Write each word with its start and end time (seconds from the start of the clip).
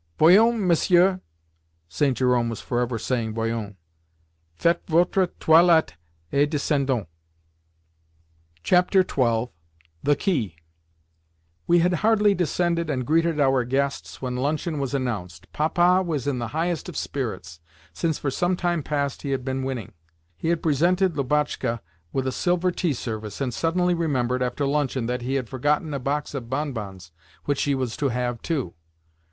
"Voyons, 0.17 0.59
Messieurs!" 0.59 1.19
(St. 1.87 2.17
Jerome 2.17 2.49
was 2.49 2.59
forever 2.59 2.97
saying 2.97 3.35
"Voyons!") 3.35 3.75
"Faites 4.55 4.81
votre 4.87 5.27
toilette, 5.27 5.93
et 6.31 6.49
descendons." 6.49 7.05
XII. 8.65 8.81
THE 10.01 10.15
KEY 10.17 10.55
We 11.67 11.77
had 11.81 11.93
hardly 12.01 12.33
descended 12.33 12.89
and 12.89 13.05
greeted 13.05 13.39
our 13.39 13.63
guests 13.63 14.19
when 14.23 14.37
luncheon 14.37 14.79
was 14.79 14.95
announced. 14.95 15.53
Papa 15.53 16.01
was 16.01 16.25
in 16.25 16.39
the 16.39 16.47
highest 16.47 16.89
of 16.89 16.97
spirits 16.97 17.59
since 17.93 18.17
for 18.17 18.31
some 18.31 18.55
time 18.55 18.81
past 18.81 19.21
he 19.21 19.29
had 19.29 19.45
been 19.45 19.61
winning. 19.61 19.93
He 20.35 20.47
had 20.47 20.63
presented 20.63 21.15
Lubotshka 21.15 21.79
with 22.11 22.25
a 22.25 22.31
silver 22.31 22.71
tea 22.71 22.93
service, 22.93 23.39
and 23.39 23.53
suddenly 23.53 23.93
remembered, 23.93 24.41
after 24.41 24.65
luncheon, 24.65 25.05
that 25.05 25.21
he 25.21 25.35
had 25.35 25.47
forgotten 25.47 25.93
a 25.93 25.99
box 25.99 26.33
of 26.33 26.49
bonbons 26.49 27.11
which 27.45 27.59
she 27.59 27.75
was 27.75 27.95
to 27.97 28.09
have 28.09 28.41
too. 28.41 28.73